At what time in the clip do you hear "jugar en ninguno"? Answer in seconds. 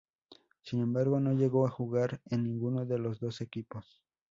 1.69-2.87